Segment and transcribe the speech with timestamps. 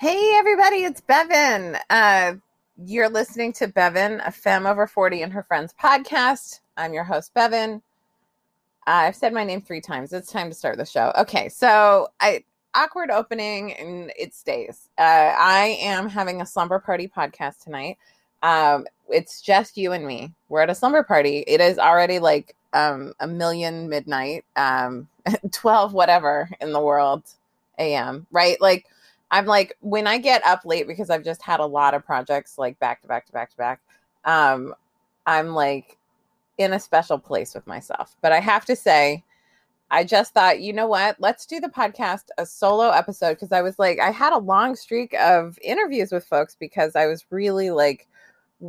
[0.00, 1.76] Hey, everybody, it's Bevan.
[1.90, 2.36] Uh,
[2.86, 6.60] you're listening to Bevan, a femme over 40 and her friends podcast.
[6.78, 7.82] I'm your host, Bevan.
[8.86, 10.14] Uh, I've said my name three times.
[10.14, 11.12] It's time to start the show.
[11.18, 12.44] Okay, so I
[12.74, 14.88] awkward opening and it stays.
[14.96, 17.98] Uh, I am having a slumber party podcast tonight.
[18.42, 20.32] Um, it's just you and me.
[20.48, 21.44] We're at a slumber party.
[21.46, 25.08] It is already like um, a million midnight, um,
[25.52, 27.22] 12 whatever in the world
[27.78, 28.26] a.m.
[28.30, 28.58] Right?
[28.62, 28.86] Like
[29.30, 32.58] I'm like when I get up late because I've just had a lot of projects
[32.58, 33.80] like back to back to back to back.
[34.24, 34.74] Um,
[35.26, 35.96] I'm like
[36.58, 38.16] in a special place with myself.
[38.20, 39.24] But I have to say,
[39.90, 41.16] I just thought, you know what?
[41.18, 44.76] Let's do the podcast a solo episode because I was like, I had a long
[44.76, 48.06] streak of interviews with folks because I was really like,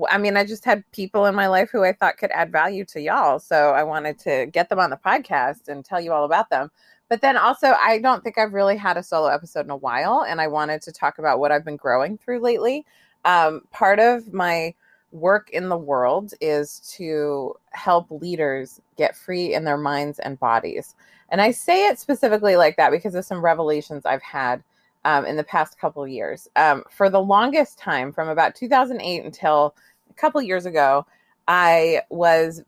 [0.10, 2.86] I mean, I just had people in my life who I thought could add value
[2.86, 3.40] to y'all.
[3.40, 6.72] So I wanted to get them on the podcast and tell you all about them.
[7.12, 10.24] But then also, I don't think I've really had a solo episode in a while.
[10.26, 12.86] And I wanted to talk about what I've been growing through lately.
[13.26, 14.74] Um, part of my
[15.12, 20.96] work in the world is to help leaders get free in their minds and bodies.
[21.28, 24.64] And I say it specifically like that because of some revelations I've had
[25.04, 26.48] um, in the past couple of years.
[26.56, 29.76] Um, for the longest time, from about 2008 until
[30.10, 31.06] a couple years ago,
[31.50, 32.64] I was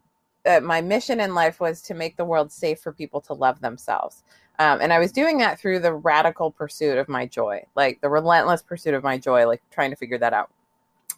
[0.45, 3.61] uh, my mission in life was to make the world safe for people to love
[3.61, 4.23] themselves.
[4.59, 8.09] Um, and I was doing that through the radical pursuit of my joy, like the
[8.09, 10.51] relentless pursuit of my joy, like trying to figure that out.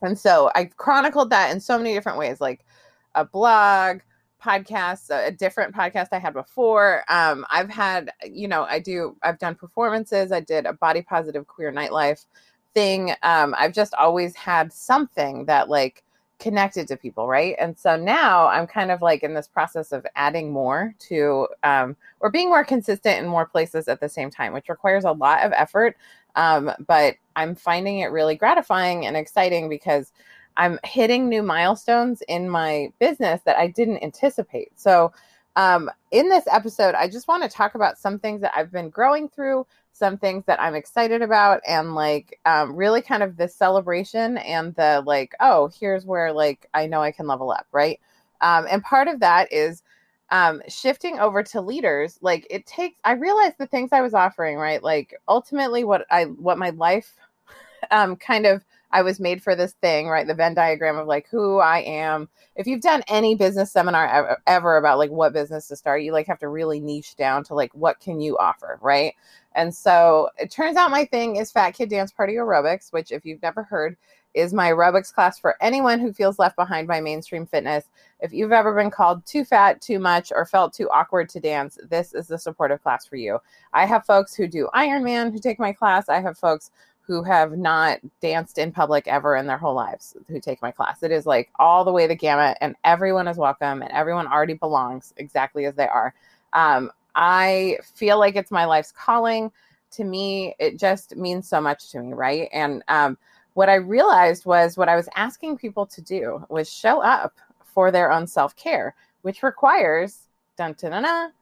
[0.01, 2.65] And so I chronicled that in so many different ways, like
[3.13, 3.99] a blog,
[4.41, 7.03] podcasts, a different podcast I had before.
[7.09, 10.31] Um, I've had, you know, I do, I've done performances.
[10.31, 12.25] I did a body positive queer nightlife
[12.73, 13.15] thing.
[13.23, 16.03] Um, I've just always had something that like
[16.39, 17.55] connected to people, right?
[17.59, 21.95] And so now I'm kind of like in this process of adding more to, um,
[22.19, 25.43] or being more consistent in more places at the same time, which requires a lot
[25.43, 25.95] of effort.
[26.35, 30.11] Um, but I'm finding it really gratifying and exciting because
[30.57, 34.71] I'm hitting new milestones in my business that I didn't anticipate.
[34.75, 35.11] So,
[35.57, 38.89] um, in this episode, I just want to talk about some things that I've been
[38.89, 43.47] growing through, some things that I'm excited about, and like um, really kind of the
[43.47, 47.99] celebration and the like, oh, here's where like I know I can level up, right?
[48.41, 49.83] Um, and part of that is
[50.31, 52.19] um, shifting over to leaders.
[52.21, 54.83] Like it takes, I realized the things I was offering, right?
[54.83, 57.15] Like ultimately, what I what my life
[57.91, 60.25] um, kind of I was made for this thing, right?
[60.25, 62.29] The Venn diagram of like who I am.
[62.55, 66.13] If you've done any business seminar ever, ever, about like what business to start, you
[66.13, 69.13] like have to really niche down to like what can you offer, right?
[69.55, 73.25] And so it turns out my thing is Fat Kid Dance Party Aerobics, which if
[73.25, 73.97] you've never heard
[74.33, 77.85] is my aerobics class for anyone who feels left behind by mainstream fitness.
[78.19, 81.79] If you've ever been called too fat, too much, or felt too awkward to dance,
[81.89, 83.39] this is the supportive class for you.
[83.73, 86.09] I have folks who do Ironman who take my class.
[86.09, 86.71] I have folks
[87.01, 91.03] who have not danced in public ever in their whole lives who take my class.
[91.03, 94.55] It is like all the way the gamut, and everyone is welcome, and everyone already
[94.55, 96.13] belongs exactly as they are.
[96.51, 99.51] Um, I feel like it's my life's calling.
[99.91, 102.49] To me, it just means so much to me, right?
[102.51, 103.17] And um,
[103.53, 107.91] what I realized was what I was asking people to do was show up for
[107.91, 110.27] their own self care, which requires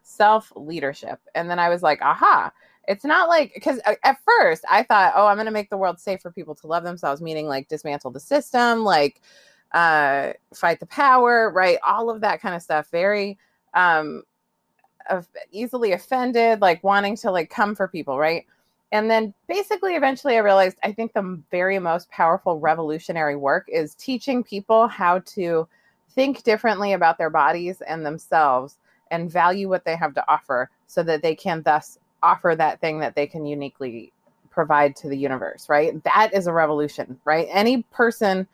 [0.03, 1.19] self leadership.
[1.35, 2.51] And then I was like, aha
[2.87, 5.77] it's not like because uh, at first I thought, oh, I'm going to make the
[5.77, 9.21] world safe for people to love themselves, meaning like dismantle the system, like
[9.71, 11.77] uh, fight the power, right?
[11.85, 12.89] All of that kind of stuff.
[12.91, 13.37] Very
[13.73, 14.23] um,
[15.09, 18.45] of easily offended, like wanting to like come for people, right?
[18.91, 23.95] And then basically, eventually, I realized I think the very most powerful revolutionary work is
[23.95, 25.67] teaching people how to
[26.11, 28.77] think differently about their bodies and themselves
[29.09, 32.99] and value what they have to offer so that they can thus offer that thing
[32.99, 34.13] that they can uniquely
[34.51, 36.01] provide to the universe, right?
[36.03, 37.47] That is a revolution, right?
[37.51, 38.47] Any person,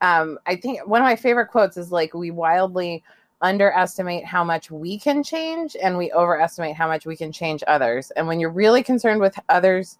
[0.00, 3.04] um, I think one of my favorite quotes is like, we wildly
[3.42, 8.10] underestimate how much we can change and we overestimate how much we can change others.
[8.12, 9.98] And when you're really concerned with others,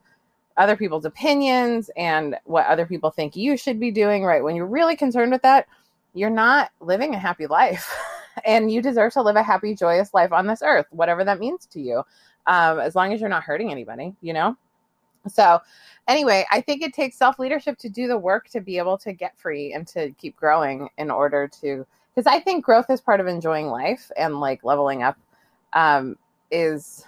[0.56, 4.44] other people's opinions and what other people think you should be doing, right?
[4.44, 5.66] When you're really concerned with that,
[6.14, 7.93] you're not living a happy life.
[8.46, 11.66] and you deserve to live a happy, joyous life on this earth, whatever that means
[11.66, 12.02] to you
[12.46, 14.56] um, as long as you're not hurting anybody, you know?
[15.28, 15.60] So,
[16.08, 19.12] anyway, I think it takes self leadership to do the work to be able to
[19.12, 23.20] get free and to keep growing in order to, because I think growth is part
[23.20, 25.16] of enjoying life and like leveling up
[25.72, 26.16] um,
[26.50, 27.06] is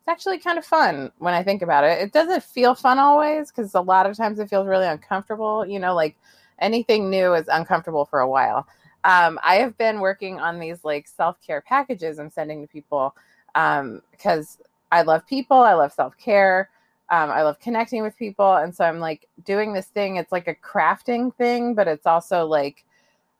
[0.00, 2.00] it's actually kind of fun when I think about it.
[2.00, 5.66] It doesn't feel fun always because a lot of times it feels really uncomfortable.
[5.66, 6.16] You know, like
[6.58, 8.66] anything new is uncomfortable for a while.
[9.04, 13.14] Um, I have been working on these like self care packages I'm sending to people
[13.54, 15.58] because um, I love people.
[15.58, 16.70] I love self care.
[17.10, 18.54] Um, I love connecting with people.
[18.54, 20.16] And so I'm like doing this thing.
[20.16, 22.84] It's like a crafting thing, but it's also like,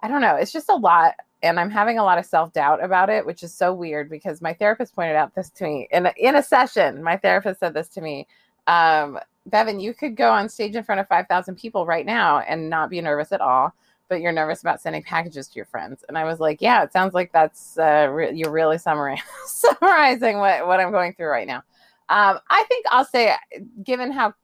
[0.00, 1.14] I don't know, it's just a lot.
[1.42, 4.42] And I'm having a lot of self doubt about it, which is so weird because
[4.42, 7.02] my therapist pointed out this to me in a, in a session.
[7.02, 8.26] My therapist said this to me
[8.66, 12.70] um, Bevan, you could go on stage in front of 5,000 people right now and
[12.70, 13.74] not be nervous at all,
[14.08, 16.04] but you're nervous about sending packages to your friends.
[16.08, 18.78] And I was like, yeah, it sounds like that's, uh, re- you're really
[19.46, 21.62] summarizing what, what I'm going through right now.
[22.10, 23.34] Um, I think I'll say,
[23.82, 24.34] given how,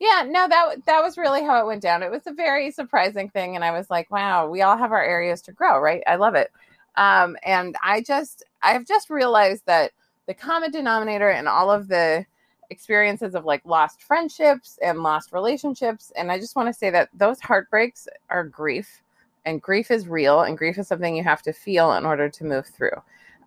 [0.00, 2.02] yeah, no, that that was really how it went down.
[2.02, 5.04] It was a very surprising thing, and I was like, wow, we all have our
[5.04, 6.02] areas to grow, right?
[6.06, 6.50] I love it,
[6.96, 9.92] um, and I just, I've just realized that
[10.26, 12.26] the common denominator in all of the
[12.70, 16.10] experiences of like lost friendships and lost relationships.
[16.16, 19.02] And I just want to say that those heartbreaks are grief,
[19.44, 22.44] and grief is real, and grief is something you have to feel in order to
[22.44, 22.96] move through.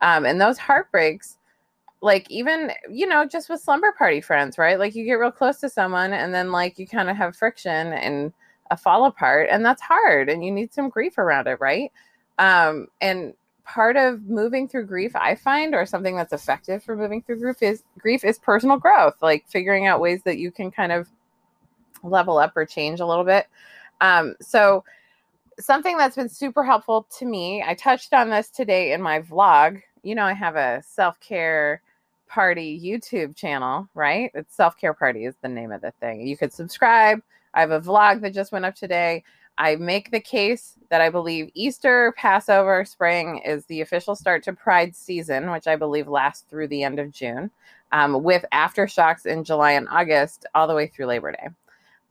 [0.02, 1.38] Um, and those heartbreaks,
[2.02, 4.80] like even you know, just with slumber party friends, right?
[4.80, 7.94] Like you get real close to someone, and then like you kind of have friction
[7.94, 8.34] and
[8.72, 11.92] a fall apart, and that's hard, and you need some grief around it, right?
[12.40, 13.34] Um, and
[13.68, 17.62] part of moving through grief i find or something that's effective for moving through grief
[17.62, 21.10] is grief is personal growth like figuring out ways that you can kind of
[22.02, 23.48] level up or change a little bit
[24.00, 24.86] um, so
[25.60, 29.82] something that's been super helpful to me i touched on this today in my vlog
[30.02, 31.82] you know i have a self-care
[32.28, 36.54] party youtube channel right it's self-care party is the name of the thing you could
[36.54, 37.22] subscribe
[37.54, 39.24] i have a vlog that just went up today
[39.58, 44.54] I make the case that I believe Easter, Passover, spring is the official start to
[44.54, 47.50] Pride season, which I believe lasts through the end of June,
[47.92, 51.50] um, with aftershocks in July and August, all the way through Labor Day.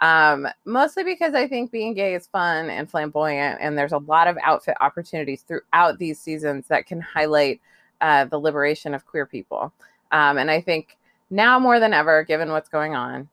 [0.01, 4.27] Um, mostly because I think being gay is fun and flamboyant, and there's a lot
[4.27, 7.61] of outfit opportunities throughout these seasons that can highlight
[8.01, 9.73] uh, the liberation of queer people.
[10.13, 10.97] Um, and I think
[11.31, 13.29] now more than ever, given what's going on,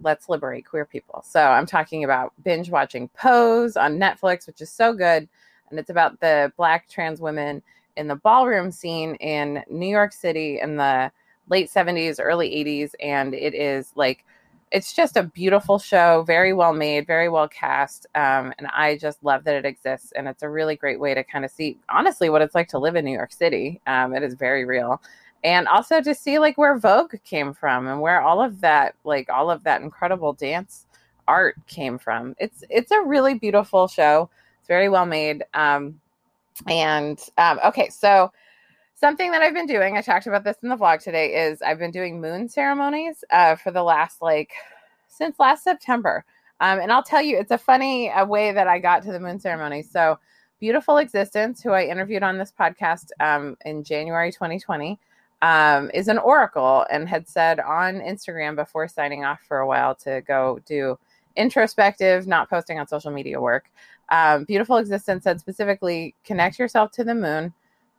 [0.00, 1.22] let's liberate queer people.
[1.26, 5.28] So I'm talking about binge watching Pose on Netflix, which is so good.
[5.70, 7.62] And it's about the black trans women
[7.96, 11.10] in the ballroom scene in New York City in the
[11.48, 12.92] late 70s, early 80s.
[13.00, 14.24] And it is like,
[14.72, 18.06] it's just a beautiful show, very well made, very well cast.
[18.14, 20.12] Um, and I just love that it exists.
[20.12, 22.78] And it's a really great way to kind of see, honestly, what it's like to
[22.78, 23.80] live in New York City.
[23.86, 25.00] Um, it is very real
[25.44, 29.28] and also to see like where Vogue came from and where all of that like
[29.28, 30.86] all of that incredible dance
[31.28, 32.34] art came from.
[32.38, 34.30] It's it's a really beautiful show.
[34.58, 35.44] It's very well made.
[35.54, 36.00] Um,
[36.66, 38.32] and um, okay, so
[38.94, 41.78] something that I've been doing, I talked about this in the vlog today, is I've
[41.78, 44.52] been doing moon ceremonies uh, for the last like
[45.08, 46.24] since last September.
[46.60, 49.20] Um, and I'll tell you, it's a funny uh, way that I got to the
[49.20, 49.82] moon ceremony.
[49.82, 50.18] So,
[50.58, 54.98] Beautiful Existence, who I interviewed on this podcast um, in January 2020,
[55.42, 59.94] um, is an oracle and had said on Instagram before signing off for a while
[59.96, 60.98] to go do
[61.36, 63.70] introspective, not posting on social media work.
[64.08, 67.52] Um, Beautiful Existence said specifically connect yourself to the moon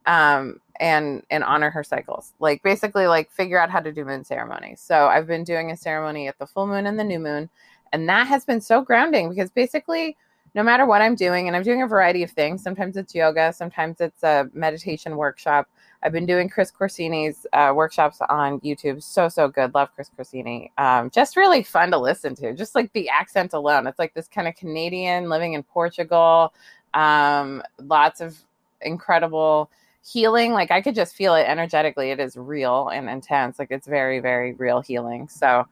[0.06, 2.34] um, and and honor her cycles.
[2.40, 4.82] Like basically, like figure out how to do moon ceremonies.
[4.82, 7.50] So I've been doing a ceremony at the full moon and the new moon,
[7.94, 10.18] and that has been so grounding because basically
[10.58, 12.64] no matter what I'm doing, and I'm doing a variety of things.
[12.64, 15.70] Sometimes it's yoga, sometimes it's a meditation workshop.
[16.02, 19.04] I've been doing Chris Corsini's uh, workshops on YouTube.
[19.04, 19.76] So, so good.
[19.76, 20.72] Love Chris Corsini.
[20.80, 22.56] Um, just really fun to listen to.
[22.56, 23.86] Just like the accent alone.
[23.86, 26.52] It's like this kind of Canadian living in Portugal.
[26.96, 28.36] Um, lots of
[28.82, 29.70] incredible
[30.04, 30.54] healing.
[30.54, 32.10] Like I could just feel it energetically.
[32.10, 33.60] It is real and intense.
[33.60, 35.28] Like it's very, very real healing.
[35.30, 35.68] So,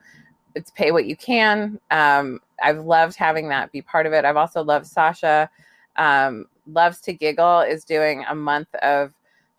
[0.55, 1.79] it's pay what you can.
[1.91, 4.25] Um, I've loved having that be part of it.
[4.25, 5.49] I've also loved Sasha.
[5.95, 9.13] Um, loves to giggle is doing a month of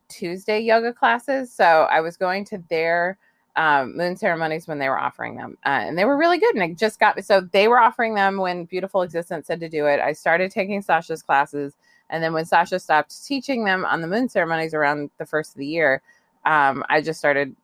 [0.09, 1.53] Tuesday yoga classes.
[1.53, 3.19] So I was going to their
[3.57, 6.55] um, moon ceremonies when they were offering them, uh, and they were really good.
[6.55, 9.87] And I just got so they were offering them when Beautiful Existence said to do
[9.87, 9.99] it.
[9.99, 11.75] I started taking Sasha's classes,
[12.11, 15.59] and then when Sasha stopped teaching them on the moon ceremonies around the first of
[15.59, 16.03] the year,
[16.45, 17.57] um, I just started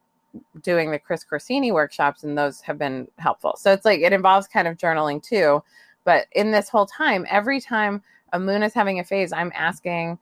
[0.63, 3.55] doing the Chris Corsini workshops, and those have been helpful.
[3.57, 5.63] So it's like it involves kind of journaling too.
[6.05, 10.19] But in this whole time, every time a moon is having a phase, I'm asking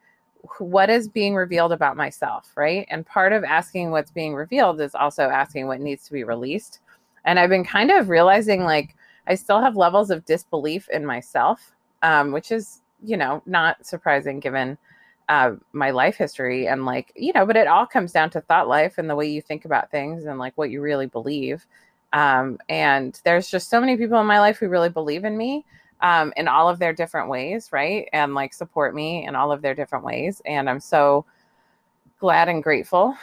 [0.58, 2.86] what is being revealed about myself, right?
[2.90, 6.80] And part of asking what's being revealed is also asking what needs to be released.
[7.24, 11.72] And I've been kind of realizing like I still have levels of disbelief in myself,
[12.02, 14.78] um, which is, you know, not surprising given
[15.30, 18.66] uh, my life history and like you know but it all comes down to thought
[18.66, 21.64] life and the way you think about things and like what you really believe.
[22.12, 25.64] Um, and there's just so many people in my life who really believe in me
[26.00, 28.08] um, in all of their different ways right?
[28.12, 30.42] And like support me in all of their different ways.
[30.44, 31.24] And i'm so
[32.18, 33.16] glad and grateful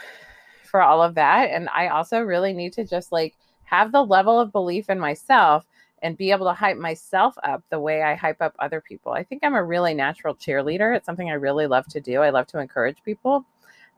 [0.64, 1.50] for all of that.
[1.50, 3.34] And i also really need to just like
[3.64, 5.66] have the level of belief in myself
[6.02, 9.12] and be able to hype myself up the way I hype up other people.
[9.12, 10.96] I think I'm a really natural cheerleader.
[10.96, 12.22] It's something I really love to do.
[12.22, 13.44] I love to encourage people.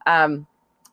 [0.07, 0.47] Um,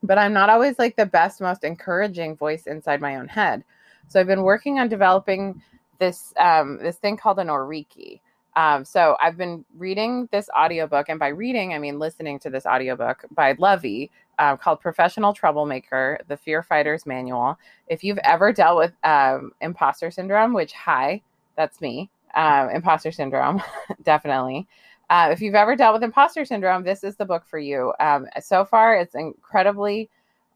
[0.03, 3.63] but I'm not always like the best, most encouraging voice inside my own head.
[4.07, 5.61] So I've been working on developing
[5.99, 8.21] this um, this thing called an Oriki.
[8.57, 12.65] Um, so I've been reading this audiobook, and by reading, I mean listening to this
[12.65, 14.09] audiobook by Luvvie
[14.39, 17.57] uh, called Professional Troublemaker, The Fear Fighter's Manual.
[17.87, 21.21] If you've ever dealt with um, imposter syndrome, which, hi,
[21.55, 23.61] that's me, uh, imposter syndrome,
[24.03, 24.67] definitely.
[25.11, 27.93] Uh, if you've ever dealt with imposter syndrome, this is the book for you.
[27.99, 30.09] Um, so far, it's incredibly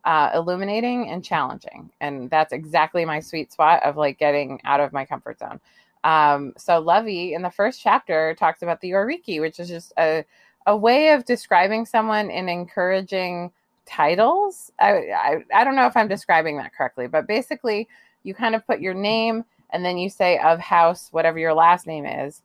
[0.05, 1.91] uh, illuminating and challenging.
[2.01, 5.59] And that's exactly my sweet spot of like getting out of my comfort zone.
[6.03, 10.25] Um, so Luvvie in the first chapter talks about the Oriki, which is just a,
[10.65, 13.51] a way of describing someone in encouraging
[13.85, 14.71] titles.
[14.79, 17.87] I, I, I don't know if I'm describing that correctly, but basically
[18.23, 21.87] you kind of put your name and then you say of house, whatever your last
[21.87, 22.41] name is.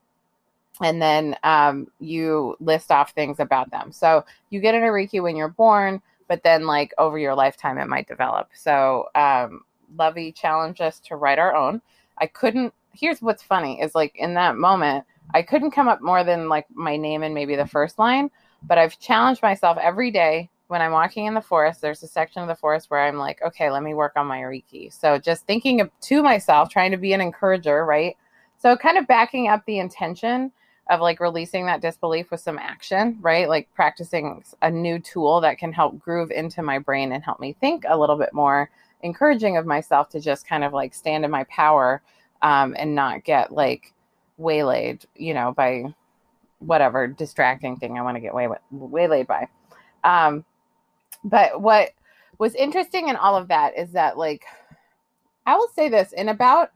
[0.83, 3.93] And then um, you list off things about them.
[3.93, 7.89] So you get an Oriki when you're born, but then like over your lifetime it
[7.89, 8.51] might develop.
[8.55, 9.63] So um,
[9.97, 11.81] Luvvie challenged us to write our own.
[12.19, 12.75] I couldn't.
[12.99, 16.67] Here's what's funny is like in that moment I couldn't come up more than like
[16.73, 18.31] my name and maybe the first line,
[18.63, 21.81] but I've challenged myself every day when I'm walking in the forest.
[21.81, 24.39] There's a section of the forest where I'm like, okay, let me work on my
[24.39, 24.93] Oriki.
[24.93, 28.17] So just thinking of, to myself, trying to be an encourager, right?
[28.59, 30.53] So kind of backing up the intention
[30.89, 33.49] of like releasing that disbelief with some action, right?
[33.49, 37.57] Like practicing a new tool that can help groove into my brain and help me
[37.61, 38.71] think a little bit more
[39.03, 42.03] encouraging of myself to just kind of like stand in my power
[42.43, 43.93] um, and not get like
[44.37, 45.85] waylaid, you know, by
[46.59, 49.49] whatever distracting thing I want to get way, waylaid by.
[50.05, 50.45] Um,
[51.25, 51.91] but what
[52.39, 54.45] was interesting in all of that is that like
[55.47, 56.71] I will say this in about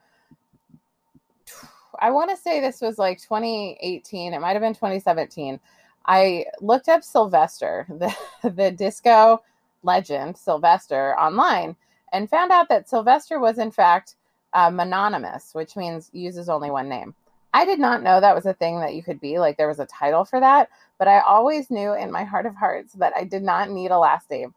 [1.98, 4.32] I want to say this was like 2018.
[4.32, 5.60] It might have been 2017.
[6.06, 8.14] I looked up Sylvester, the,
[8.48, 9.42] the disco
[9.82, 11.76] legend Sylvester online,
[12.12, 14.16] and found out that Sylvester was in fact
[14.52, 17.14] uh, mononymous, which means uses only one name.
[17.52, 19.38] I did not know that was a thing that you could be.
[19.38, 22.54] Like there was a title for that, but I always knew in my heart of
[22.54, 24.54] hearts that I did not need a last name.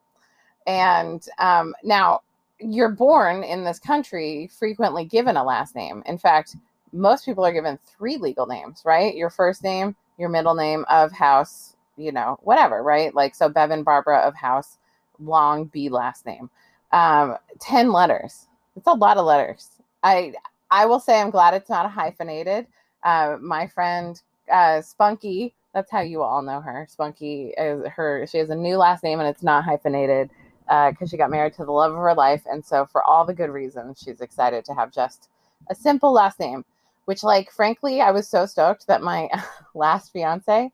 [0.68, 2.22] And um, now
[2.60, 6.04] you're born in this country frequently given a last name.
[6.06, 6.56] In fact,
[6.92, 9.16] most people are given three legal names, right?
[9.16, 13.14] Your first name, your middle name of house, you know, whatever, right?
[13.14, 14.78] Like, so Bevan Barbara of house,
[15.20, 16.50] long B last name.
[16.92, 18.48] Um, 10 letters.
[18.76, 19.70] It's a lot of letters.
[20.04, 20.34] I,
[20.70, 22.68] I will say I'm glad it's not hyphenated.
[23.04, 26.86] Uh, my friend uh, Spunky, that's how you all know her.
[26.90, 28.28] Spunky is her.
[28.28, 30.30] She has a new last name and it's not hyphenated
[30.66, 33.26] because uh, she got married to the love of her life, and so for all
[33.26, 35.30] the good reasons, she's excited to have just
[35.70, 36.64] a simple last name
[37.06, 39.30] which like frankly i was so stoked that my
[39.76, 40.72] last fiance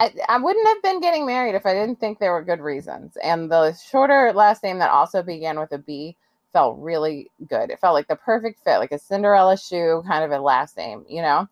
[0.00, 3.16] I, I wouldn't have been getting married if i didn't think there were good reasons
[3.22, 6.16] and the shorter last name that also began with a b
[6.52, 10.30] felt really good it felt like the perfect fit like a cinderella shoe kind of
[10.30, 11.46] a last name you know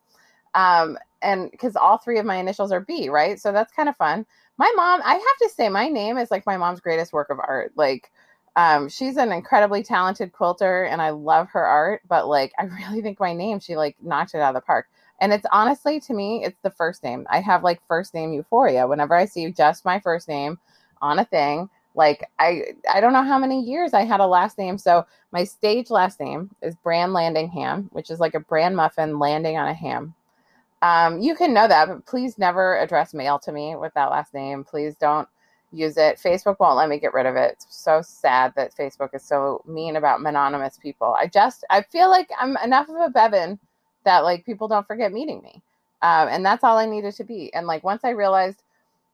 [0.55, 3.95] um and because all three of my initials are b right so that's kind of
[3.97, 4.25] fun
[4.57, 7.39] my mom i have to say my name is like my mom's greatest work of
[7.39, 8.11] art like
[8.57, 13.01] um, she's an incredibly talented quilter and I love her art, but like I really
[13.01, 14.87] think my name, she like knocked it out of the park.
[15.21, 17.25] And it's honestly to me, it's the first name.
[17.29, 18.87] I have like first name euphoria.
[18.87, 20.59] Whenever I see just my first name
[21.01, 24.57] on a thing, like I I don't know how many years I had a last
[24.57, 24.77] name.
[24.77, 29.19] So my stage last name is Brand Landing Ham, which is like a bran muffin
[29.19, 30.13] landing on a ham.
[30.83, 34.33] Um, you can know that, but please never address mail to me with that last
[34.33, 34.63] name.
[34.63, 35.27] Please don't
[35.71, 36.19] use it.
[36.23, 37.53] Facebook won't let me get rid of it.
[37.53, 41.15] It's so sad that Facebook is so mean about anonymous people.
[41.19, 43.59] I just I feel like I'm enough of a Bevan
[44.05, 45.63] that like people don't forget meeting me.
[46.03, 47.51] Um, and that's all I needed to be.
[47.55, 48.61] And like once I realized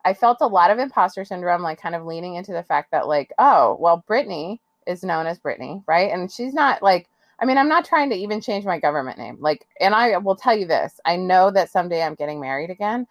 [0.05, 3.07] I felt a lot of imposter syndrome, like kind of leaning into the fact that
[3.07, 6.11] like, oh, well, Brittany is known as Brittany, right?
[6.11, 7.07] And she's not like
[7.39, 9.37] I mean, I'm not trying to even change my government name.
[9.41, 13.07] Like, and I will tell you this I know that someday I'm getting married again.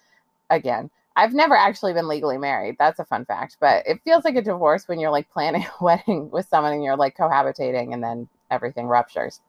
[0.50, 0.90] Again.
[1.16, 2.76] I've never actually been legally married.
[2.78, 5.84] That's a fun fact, but it feels like a divorce when you're like planning a
[5.84, 9.40] wedding with someone and you're like cohabitating and then everything ruptures.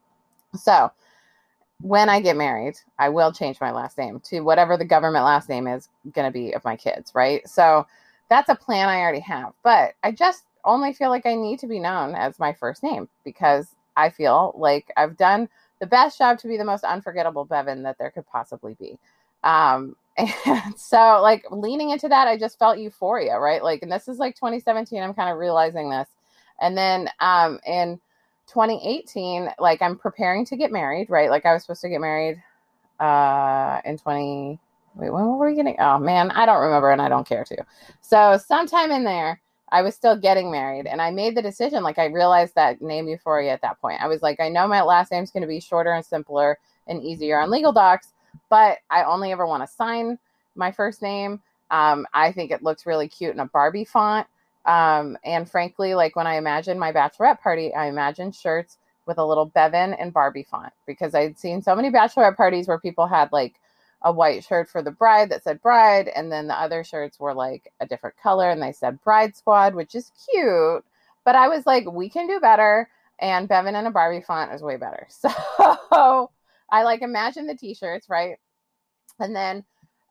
[0.54, 0.92] So,
[1.80, 5.48] when I get married, I will change my last name to whatever the government last
[5.48, 7.46] name is going to be of my kids, right?
[7.48, 7.86] So,
[8.28, 9.52] that's a plan I already have.
[9.62, 13.08] But I just only feel like I need to be known as my first name
[13.24, 15.48] because I feel like I've done
[15.80, 18.98] the best job to be the most unforgettable Bevan that there could possibly be.
[19.42, 23.62] Um, and so like leaning into that, I just felt euphoria, right?
[23.62, 26.08] Like, and this is like 2017, I'm kind of realizing this.
[26.60, 28.00] And then um in
[28.46, 31.30] 2018, like I'm preparing to get married, right?
[31.30, 32.42] Like I was supposed to get married
[33.00, 34.56] uh in 20
[34.94, 37.64] wait, when were we getting oh man, I don't remember and I don't care to.
[38.00, 39.40] So sometime in there,
[39.72, 43.08] I was still getting married and I made the decision like I realized that name
[43.08, 44.00] euphoria at that point.
[44.00, 47.40] I was like, I know my last name's gonna be shorter and simpler and easier
[47.40, 48.12] on legal docs,
[48.48, 50.18] but I only ever want to sign
[50.54, 51.40] my first name.
[51.70, 54.26] Um, I think it looks really cute in a Barbie font.
[54.64, 59.24] Um, and frankly, like when I imagine my bachelorette party, I imagine shirts with a
[59.24, 63.30] little Bevan and Barbie font because I'd seen so many bachelorette parties where people had
[63.32, 63.56] like
[64.02, 67.34] a white shirt for the bride that said bride, and then the other shirts were
[67.34, 70.84] like a different color and they said bride squad, which is cute.
[71.24, 72.88] But I was like, we can do better.
[73.18, 75.06] And Bevan and a Barbie font is way better.
[75.92, 76.30] So
[76.70, 78.38] I like imagine the t shirts, right?
[79.20, 79.64] And then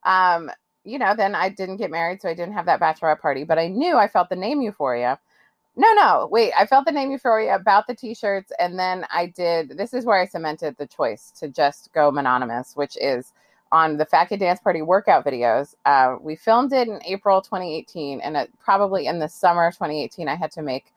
[0.06, 0.50] um,
[0.84, 3.44] you know, then I didn't get married, so I didn't have that bachelorette party.
[3.44, 5.20] But I knew I felt the name euphoria.
[5.76, 6.54] No, no, wait.
[6.58, 9.78] I felt the name euphoria about the t-shirts, and then I did.
[9.78, 13.34] This is where I cemented the choice to just go mononymous, which is
[13.72, 15.74] on the Fat Dance Party workout videos.
[15.86, 20.28] Uh, we filmed it in April 2018, and it, probably in the summer of 2018,
[20.28, 20.94] I had to make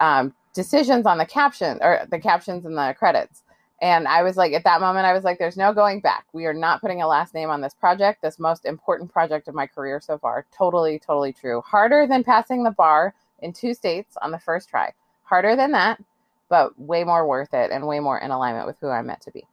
[0.00, 3.42] um, decisions on the caption or the captions and the credits.
[3.80, 6.26] And I was like, at that moment, I was like, there's no going back.
[6.32, 9.54] We are not putting a last name on this project, this most important project of
[9.54, 10.46] my career so far.
[10.56, 11.60] Totally, totally true.
[11.60, 14.92] Harder than passing the bar in two states on the first try.
[15.22, 16.02] Harder than that,
[16.48, 19.30] but way more worth it and way more in alignment with who I'm meant to
[19.30, 19.46] be.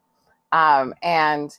[0.51, 1.55] Um, and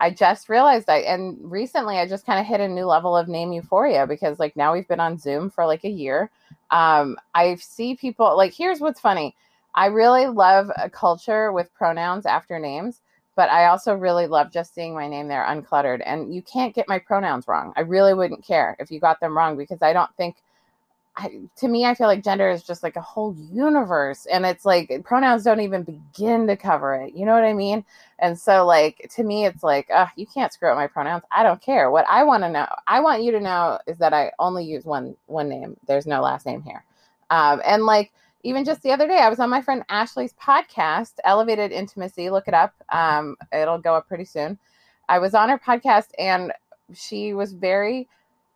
[0.00, 3.28] I just realized I, and recently I just kind of hit a new level of
[3.28, 6.30] name euphoria because like now we've been on Zoom for like a year.
[6.70, 9.36] Um, I see people like, here's what's funny
[9.78, 13.00] I really love a culture with pronouns after names,
[13.36, 16.02] but I also really love just seeing my name there uncluttered.
[16.04, 17.72] And you can't get my pronouns wrong.
[17.76, 20.34] I really wouldn't care if you got them wrong because I don't think.
[21.16, 24.64] I, to me, I feel like gender is just like a whole universe, and it's
[24.64, 27.14] like pronouns don't even begin to cover it.
[27.14, 27.84] You know what I mean?
[28.18, 31.22] And so, like to me, it's like, you can't screw up my pronouns.
[31.30, 31.90] I don't care.
[31.90, 34.84] What I want to know, I want you to know, is that I only use
[34.84, 35.76] one one name.
[35.86, 36.84] There's no last name here,
[37.30, 38.12] um, and like
[38.44, 42.30] even just the other day, I was on my friend Ashley's podcast, Elevated Intimacy.
[42.30, 42.74] Look it up.
[42.90, 44.58] Um, it'll go up pretty soon.
[45.08, 46.52] I was on her podcast and
[46.94, 48.08] she was very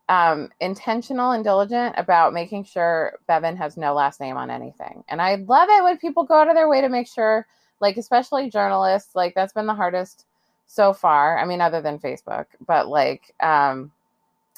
[0.09, 5.05] um, intentional and diligent about making sure Bevan has no last name on anything.
[5.09, 7.47] And I love it when people go out of their way to make sure,
[7.81, 10.27] like, especially journalists, like, that's been the hardest
[10.67, 11.39] so far.
[11.39, 13.93] I mean, other than Facebook, but like, um,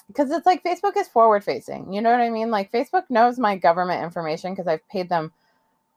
[0.09, 1.93] because it's like Facebook is forward facing.
[1.93, 2.51] You know what I mean?
[2.51, 5.33] Like Facebook knows my government information because I've paid them,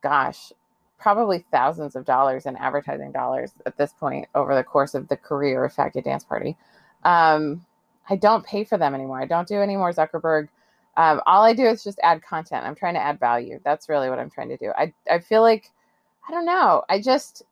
[0.01, 0.51] gosh,
[0.99, 5.17] probably thousands of dollars in advertising dollars at this point over the course of the
[5.17, 6.55] career of Fat Dance Party.
[7.03, 7.65] Um,
[8.09, 9.21] I don't pay for them anymore.
[9.21, 10.47] I don't do any more Zuckerberg.
[10.95, 12.65] Um, all I do is just add content.
[12.65, 13.59] I'm trying to add value.
[13.63, 14.71] That's really what I'm trying to do.
[14.75, 15.71] I I feel like
[16.27, 16.83] I don't know.
[16.89, 17.43] I just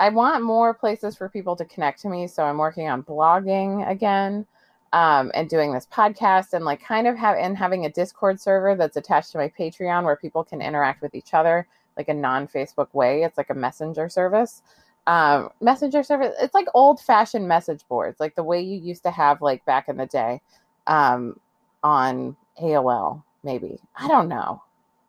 [0.00, 2.26] I want more places for people to connect to me.
[2.26, 4.46] So I'm working on blogging again
[4.92, 8.74] um, and doing this podcast and like kind of have and having a Discord server
[8.74, 12.48] that's attached to my Patreon where people can interact with each other like a non
[12.48, 13.22] Facebook way.
[13.22, 14.62] It's like a messenger service.
[15.06, 16.34] Um, messenger service.
[16.40, 19.88] It's like old fashioned message boards, like the way you used to have like back
[19.88, 20.40] in the day
[20.86, 21.38] um,
[21.82, 23.22] on AOL.
[23.42, 24.62] Maybe I don't know.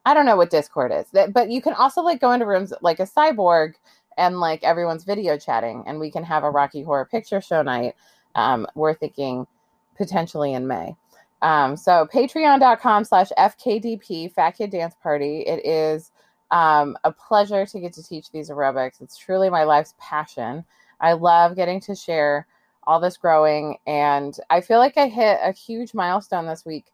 [0.06, 3.00] I don't know what Discord is, but you can also like go into rooms like
[3.00, 3.76] a cyborg
[4.18, 7.96] and like everyone's video chatting, and we can have a Rocky Horror Picture Show night.
[8.36, 9.46] Um, we're thinking
[9.96, 10.96] potentially in May.
[11.42, 15.42] Um, so patreon.com slash FKDP, Fat Kid Dance Party.
[15.42, 16.12] It is
[16.52, 19.02] um, a pleasure to get to teach these aerobics.
[19.02, 20.64] It's truly my life's passion.
[21.02, 22.48] I love getting to share
[22.88, 23.78] all this growing.
[23.88, 26.86] And I feel like I hit a huge milestone this week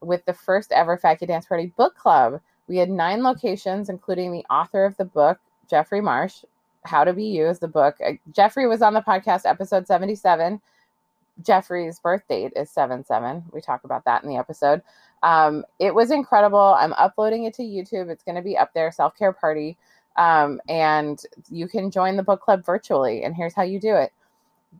[0.00, 2.40] with the first ever Fat Kid Dance Party book club.
[2.68, 5.38] We had nine locations, including the author of the book,
[5.68, 6.44] Jeffrey Marsh,
[6.84, 7.96] How to Be You is the book.
[8.04, 10.60] Uh, Jeffrey was on the podcast, episode 77.
[11.42, 13.44] Jeffrey's birth date is 7 7.
[13.52, 14.82] We talk about that in the episode.
[15.22, 16.76] Um, it was incredible.
[16.78, 18.10] I'm uploading it to YouTube.
[18.10, 19.76] It's going to be up there, Self Care Party.
[20.16, 23.24] Um, and you can join the book club virtually.
[23.24, 24.12] And here's how you do it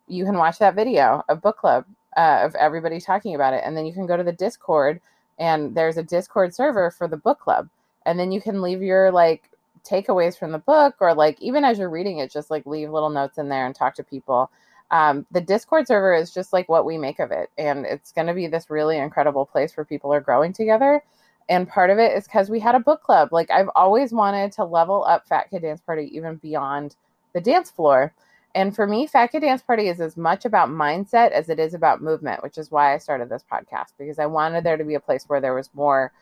[0.09, 1.85] you can watch that video of book club
[2.17, 3.63] uh, of everybody talking about it.
[3.65, 5.01] And then you can go to the Discord,
[5.39, 7.69] and there's a Discord server for the book club.
[8.05, 9.51] And then you can leave your like
[9.85, 13.11] takeaways from the book, or like even as you're reading it, just like leave little
[13.11, 14.51] notes in there and talk to people
[14.93, 17.51] um, the Discord server is just like what we make of it.
[17.57, 21.03] And it's going to be this really incredible place where people are growing together.
[21.49, 23.31] And part of it is because we had a book club.
[23.33, 26.95] Like I've always wanted to level up Fat Kid Dance Party even beyond
[27.33, 28.13] the dance floor.
[28.55, 31.73] And for me, Fat Kid Dance Party is as much about mindset as it is
[31.73, 34.95] about movement, which is why I started this podcast because I wanted there to be
[34.95, 36.13] a place where there was more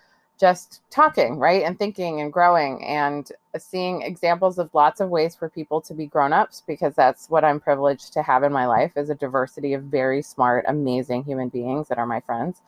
[0.40, 1.62] just talking, right?
[1.62, 6.07] And thinking and growing and seeing examples of lots of ways for people to be
[6.07, 9.83] grown-ups because that's what I'm privileged to have in my life is a diversity of
[9.83, 12.62] very smart, amazing human beings that are my friends.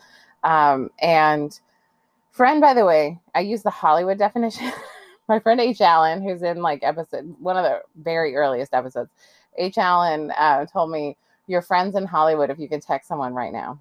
[0.44, 1.58] Um, and
[2.30, 4.70] friend, by the way, I use the Hollywood definition.
[5.28, 5.80] my friend H.
[5.80, 9.10] Allen, who's in like episode one of the very earliest episodes,
[9.56, 9.78] H.
[9.78, 13.78] Allen uh, told me, "Your friends in Hollywood if you can text someone right now."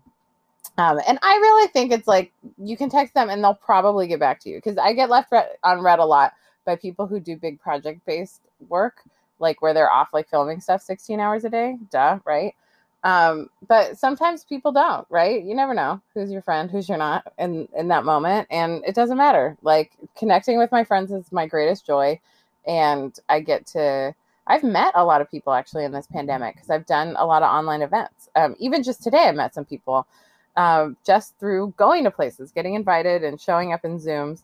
[0.78, 4.20] Um, and I really think it's like you can text them and they'll probably get
[4.20, 6.34] back to you because I get left on read a lot
[6.66, 9.02] by people who do big project based work,
[9.40, 11.78] like where they're off like filming stuff 16 hours a day.
[11.92, 12.56] Duh, right?
[13.04, 15.44] Um, but sometimes people don't, right?
[15.44, 18.94] You never know who's your friend, who's you're not in in that moment, and it
[18.96, 19.58] doesn't matter.
[19.64, 22.20] Like connecting with my friends is my greatest joy,
[22.68, 24.14] and I get to.
[24.48, 27.44] I've met a lot of people actually in this pandemic because I've done a lot
[27.44, 28.30] of online events.
[28.36, 30.08] Um, even just today, I met some people
[30.56, 34.44] um, just through going to places, getting invited, and showing up in Zooms.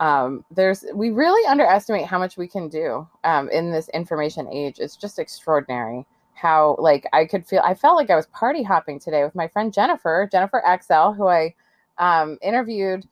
[0.00, 4.78] Um, there's we really underestimate how much we can do um, in this information age.
[4.80, 7.62] It's just extraordinary how like I could feel.
[7.64, 11.28] I felt like I was party hopping today with my friend Jennifer, Jennifer XL, who
[11.28, 11.54] I
[11.98, 13.06] um, interviewed.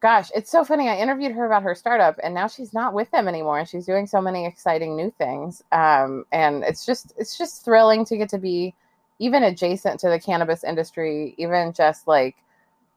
[0.00, 0.88] Gosh, it's so funny.
[0.88, 3.86] I interviewed her about her startup, and now she's not with them anymore, and she's
[3.86, 5.62] doing so many exciting new things.
[5.70, 8.74] Um, and it's just it's just thrilling to get to be
[9.22, 12.34] even adjacent to the cannabis industry, even just like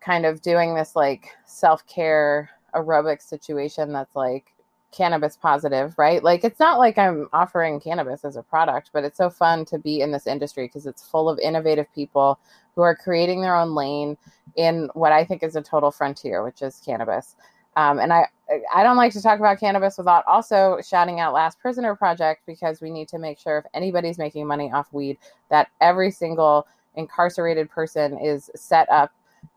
[0.01, 4.51] kind of doing this like self care aerobic situation that's like
[4.91, 6.23] cannabis positive, right?
[6.23, 9.77] Like it's not like I'm offering cannabis as a product, but it's so fun to
[9.77, 12.39] be in this industry because it's full of innovative people
[12.73, 14.17] who are creating their own lane
[14.55, 17.35] in what I think is a total frontier, which is cannabis.
[17.75, 18.27] Um, and I,
[18.73, 22.79] I don't like to talk about cannabis without also shouting out Last Prisoner Project because
[22.79, 25.17] we need to make sure if anybody's making money off weed,
[25.49, 29.11] that every single incarcerated person is set up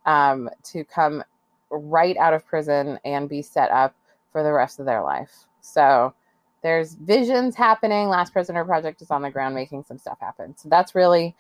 [0.07, 1.23] um, to come
[1.71, 3.95] right out of prison and be set up
[4.33, 5.45] for the rest of their life.
[5.61, 6.15] So
[6.63, 8.09] there's visions happening.
[8.09, 10.57] Last Prisoner Project is on the ground making some stuff happen.
[10.57, 11.37] So that's really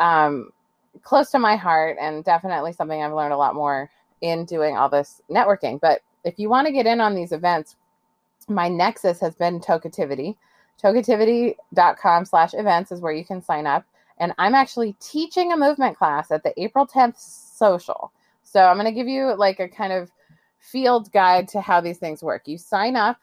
[0.00, 0.50] um,
[1.02, 4.88] close to my heart and definitely something I've learned a lot more in doing all
[4.88, 5.80] this networking.
[5.80, 7.76] But if you want to get in on these events,
[8.48, 10.36] my nexus has been Tokeativity.
[10.82, 13.84] Tokeativity.com slash events is where you can sign up.
[14.18, 18.12] And I'm actually teaching a movement class at the April 10th social.
[18.42, 20.10] So I'm going to give you like a kind of
[20.58, 22.42] field guide to how these things work.
[22.46, 23.18] You sign up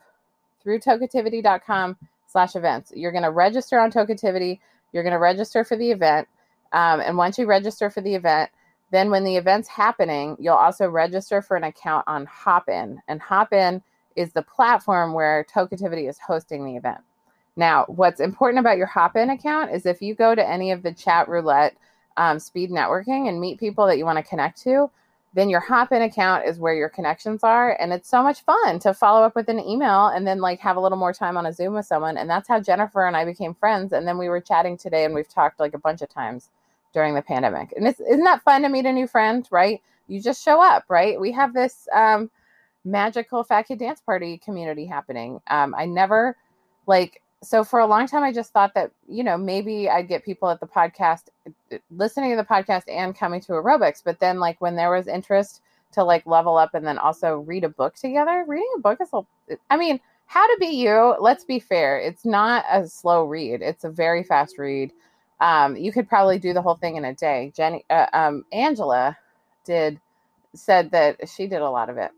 [0.62, 2.92] through tokeativity.com slash events.
[2.96, 4.60] You're going to register on Tokeativity.
[4.92, 6.28] You're going to register for the event.
[6.72, 8.50] Um, and once you register for the event,
[8.94, 13.02] then, when the event's happening, you'll also register for an account on Hopin.
[13.08, 13.82] And Hopin
[14.16, 17.00] is the platform where Tokeativity is hosting the event.
[17.56, 20.94] Now, what's important about your Hopin account is if you go to any of the
[20.94, 21.76] chat roulette
[22.18, 24.92] um, speed networking and meet people that you want to connect to,
[25.34, 27.76] then your Hopin account is where your connections are.
[27.82, 30.78] And it's so much fun to follow up with an email and then like have
[30.78, 32.16] a little more time on a Zoom with someone.
[32.16, 33.92] And that's how Jennifer and I became friends.
[33.92, 36.50] And then we were chatting today and we've talked like a bunch of times
[36.94, 37.74] during the pandemic.
[37.76, 39.82] And it's, isn't that fun to meet a new friend, right?
[40.08, 41.20] You just show up, right?
[41.20, 42.30] We have this um,
[42.86, 45.42] magical Fat Kid Dance Party community happening.
[45.48, 46.38] Um, I never,
[46.88, 50.24] like, so for a long time, I just thought that, you know, maybe I'd get
[50.24, 51.24] people at the podcast
[51.92, 54.02] listening to the podcast and coming to aerobics.
[54.04, 55.62] But then, like, when there was interest
[55.94, 59.10] to like level up and then also read a book together, reading a book is,
[59.14, 59.22] a,
[59.70, 62.00] I mean, how to be you, let's be fair.
[62.00, 64.92] It's not a slow read, it's a very fast read.
[65.44, 67.52] Um, you could probably do the whole thing in a day.
[67.54, 69.18] Jenny, uh, um, Angela
[69.66, 70.00] did
[70.56, 72.12] said that she did a lot of it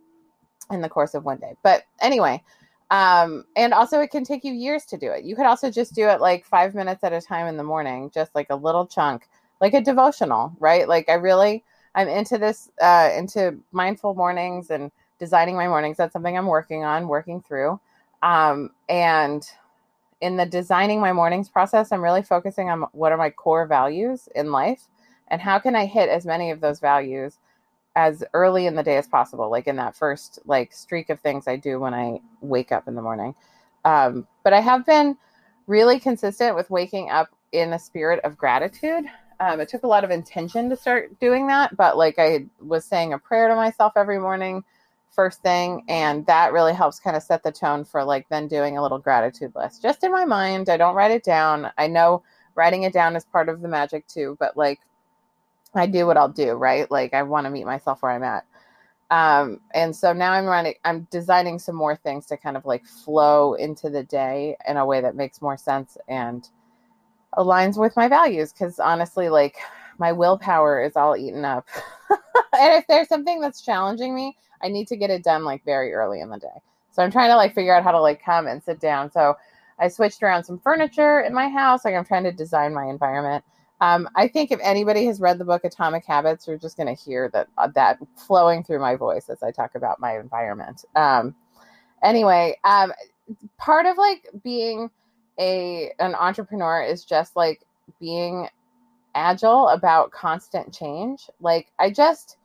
[0.72, 1.56] in the course of one day.
[1.64, 2.44] But anyway,
[2.92, 5.24] um, and also it can take you years to do it.
[5.24, 8.12] You could also just do it like five minutes at a time in the morning,
[8.14, 9.28] just like a little chunk,
[9.60, 10.88] like a devotional, right?
[10.88, 11.64] Like I really,
[11.96, 15.98] I'm into this, uh, into mindful mornings and designing my mornings.
[15.98, 17.80] That's something I'm working on, working through.
[18.22, 19.48] Um, and
[20.26, 24.28] in the designing my mornings process, I'm really focusing on what are my core values
[24.34, 24.88] in life
[25.28, 27.38] and how can I hit as many of those values
[27.96, 31.48] as early in the day as possible, like in that first like streak of things
[31.48, 33.36] I do when I wake up in the morning.
[33.86, 35.16] Um, but I have been
[35.68, 39.06] really consistent with waking up in a spirit of gratitude.
[39.40, 42.84] Um, it took a lot of intention to start doing that, but like I was
[42.84, 44.64] saying a prayer to myself every morning
[45.16, 48.78] first thing and that really helps kind of set the tone for like then doing
[48.78, 49.82] a little gratitude list.
[49.82, 51.72] Just in my mind i don't write it down.
[51.78, 52.24] I know
[52.56, 54.80] writing it down is part of the magic too but like
[55.74, 56.90] i do what i'll do right?
[56.92, 58.46] Like i want to meet myself where i'm at.
[59.12, 62.86] Um and so now i'm running i'm designing some more things to kind of like
[62.86, 66.50] flow into the day in a way that makes more sense and
[67.38, 69.58] aligns with my values because honestly like
[69.98, 71.68] my willpower is all eaten up
[72.56, 75.94] and if there's something that's challenging me I need to get it done like very
[75.94, 76.62] early in the day.
[76.92, 79.12] So I'm trying to like figure out how to like come and sit down.
[79.12, 79.36] So
[79.80, 81.86] I switched around some furniture in my house.
[81.86, 83.44] Like I'm trying to design my environment.
[83.82, 87.02] Um, I think if anybody has read the book Atomic Habits, you're just going to
[87.02, 90.86] hear that uh, that flowing through my voice as I talk about my environment.
[90.96, 91.36] Um,
[92.02, 92.94] anyway, um,
[93.58, 94.90] part of like being
[95.38, 97.64] a an entrepreneur is just like
[98.00, 98.48] being
[99.14, 101.30] agile about constant change.
[101.42, 102.38] Like I just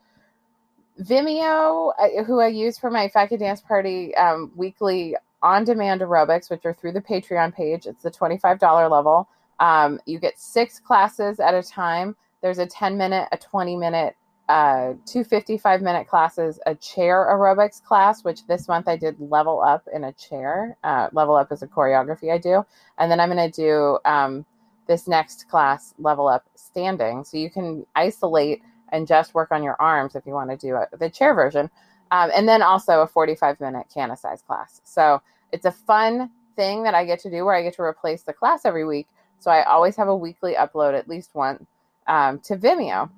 [1.00, 1.92] Vimeo,
[2.26, 6.64] who I use for my Fat Kid Dance Party um, weekly on demand aerobics, which
[6.64, 7.86] are through the Patreon page.
[7.86, 9.28] It's the $25 level.
[9.58, 12.16] Um, you get six classes at a time.
[12.42, 14.16] There's a 10 minute, a 20 minute,
[14.48, 19.62] uh, two 55 minute classes, a chair aerobics class, which this month I did level
[19.62, 20.76] up in a chair.
[20.84, 22.64] Uh, level up is a choreography I do.
[22.98, 24.44] And then I'm going to do um,
[24.86, 27.24] this next class, level up standing.
[27.24, 30.76] So you can isolate and just work on your arms if you want to do
[30.76, 31.70] it, the chair version.
[32.10, 34.80] Um, and then also a 45 minute size class.
[34.84, 35.22] So
[35.52, 38.32] it's a fun thing that I get to do where I get to replace the
[38.32, 39.06] class every week.
[39.38, 41.66] So I always have a weekly upload, at least one,
[42.06, 43.10] um, to Vimeo.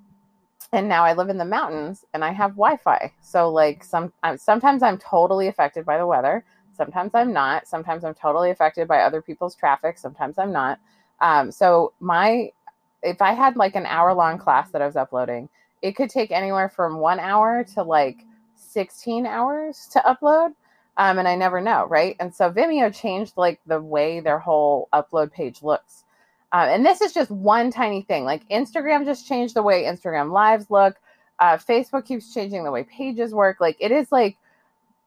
[0.72, 3.12] And now I live in the mountains and I have Wi-Fi.
[3.20, 6.44] So like some sometimes I'm totally affected by the weather.
[6.74, 7.66] Sometimes I'm not.
[7.66, 9.98] Sometimes I'm totally affected by other people's traffic.
[9.98, 10.78] Sometimes I'm not.
[11.20, 12.50] Um, so my
[13.02, 15.48] if I had like an hour long class that I was uploading,
[15.82, 20.54] it could take anywhere from one hour to like 16 hours to upload.
[20.96, 22.16] Um, and I never know, right?
[22.20, 26.04] And so Vimeo changed like the way their whole upload page looks.
[26.52, 28.24] Uh, and this is just one tiny thing.
[28.24, 30.96] Like Instagram just changed the way Instagram lives look.
[31.38, 33.60] Uh, Facebook keeps changing the way pages work.
[33.60, 34.36] Like it is like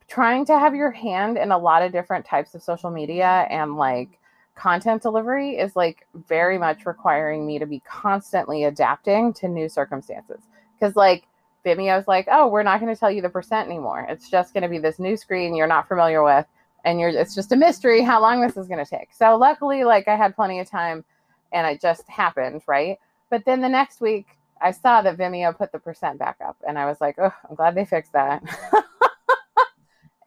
[0.07, 3.75] trying to have your hand in a lot of different types of social media and
[3.75, 4.19] like
[4.55, 10.41] content delivery is like very much requiring me to be constantly adapting to new circumstances.
[10.79, 11.25] Because like
[11.65, 14.05] Vimeo Vimeo's like, oh, we're not going to tell you the percent anymore.
[14.09, 16.45] It's just going to be this new screen you're not familiar with,
[16.83, 19.13] and you're it's just a mystery how long this is going to take.
[19.13, 21.03] So luckily, like I had plenty of time,
[21.51, 22.99] and it just happened, right?
[23.29, 24.27] But then the next week,
[24.61, 27.55] I saw that Vimeo put the percent back up, and I was like, oh, I'm
[27.55, 28.43] glad they fixed that.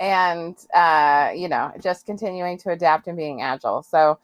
[0.01, 3.83] and uh, you know, just continuing to adapt and being agile.
[3.83, 4.19] So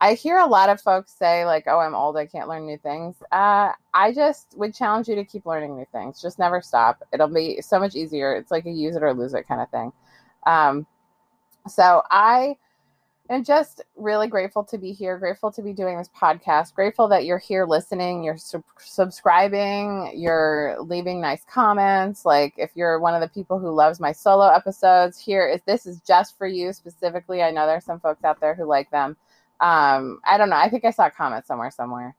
[0.00, 2.78] I hear a lot of folks say, like, oh, I'm old, I can't learn new
[2.78, 3.16] things.
[3.32, 6.22] Uh, I just would challenge you to keep learning new things.
[6.22, 7.02] Just never stop.
[7.12, 8.36] It'll be so much easier.
[8.36, 9.92] It's like a use it or lose it kind of thing.
[10.46, 10.86] Um,
[11.66, 12.56] so I
[13.28, 17.24] am just really grateful to be here, grateful to be doing this podcast, grateful that
[17.24, 22.24] you're here listening, you're sub- subscribing, you're leaving nice comments.
[22.24, 25.86] Like, if you're one of the people who loves my solo episodes, here is this
[25.86, 27.42] is just for you specifically.
[27.42, 29.16] I know there's some folks out there who like them
[29.60, 30.56] um, I don't know.
[30.56, 32.14] I think I saw a comment somewhere, somewhere.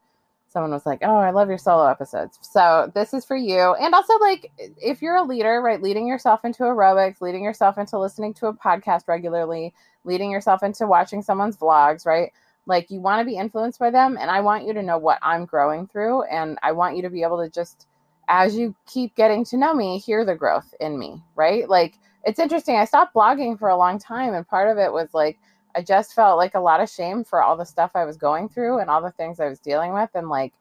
[0.49, 3.93] Someone was like, "Oh, I love your solo episodes." So this is for you, and
[3.93, 8.33] also like if you're a leader, right, leading yourself into aerobics, leading yourself into listening
[8.35, 9.73] to a podcast regularly,
[10.03, 12.31] leading yourself into watching someone's vlogs, right?
[12.65, 15.19] Like you want to be influenced by them, and I want you to know what
[15.21, 17.87] I'm growing through, and I want you to be able to just,
[18.27, 21.69] as you keep getting to know me, hear the growth in me, right?
[21.69, 22.75] Like it's interesting.
[22.75, 25.39] I stopped blogging for a long time, and part of it was like
[25.75, 28.49] I just felt like a lot of shame for all the stuff I was going
[28.49, 30.09] through and all the things I was dealing with.
[30.15, 30.53] And like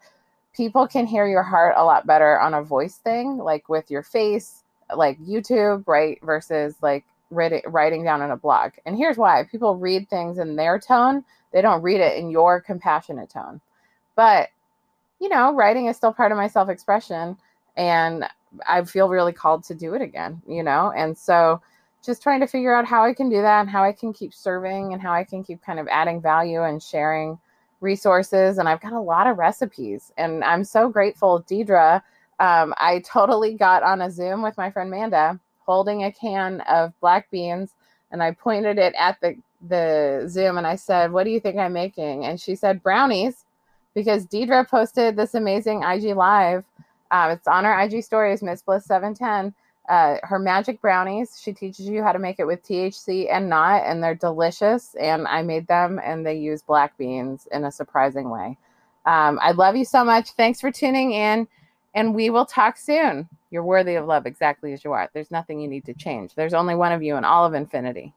[0.55, 4.03] people can hear your heart a lot better on a voice thing, like with your
[4.03, 6.19] face, like YouTube, right?
[6.23, 8.73] Versus like writing, down in a blog.
[8.87, 12.61] And here's why people read things in their tone, they don't read it in your
[12.61, 13.61] compassionate tone.
[14.17, 14.49] But,
[15.21, 17.37] you know, writing is still part of my self expression.
[17.77, 18.25] And
[18.67, 20.93] I feel really called to do it again, you know?
[20.97, 21.63] And so,
[22.05, 24.33] just trying to figure out how I can do that and how I can keep
[24.33, 27.39] serving and how I can keep kind of adding value and sharing
[27.81, 28.59] resources.
[28.59, 32.03] And I've got a lot of recipes, and I'm so grateful, Deidre.
[32.41, 36.99] Um, I totally got on a Zoom with my friend Manda holding a can of
[37.01, 37.75] black beans,
[38.11, 39.37] and I pointed it at the
[39.69, 43.45] the Zoom and I said, "What do you think I'm making?" And she said, "Brownies,"
[43.95, 46.65] because Deidre posted this amazing IG live.
[47.11, 49.55] Um, it's on her IG stories, Miss Bliss seven ten
[49.89, 51.41] uh, her magic brownies.
[51.43, 54.95] She teaches you how to make it with THC and not, and they're delicious.
[55.01, 58.59] And I made them, and they use black beans in a surprising way.
[59.07, 60.33] Um, I love you so much.
[60.33, 61.49] Thanks for tuning in,
[61.95, 63.29] and we will talk soon.
[63.51, 65.09] You're worthy of love exactly as you are.
[65.15, 66.35] There's nothing you need to change.
[66.35, 68.13] There's only one of you in all of infinity.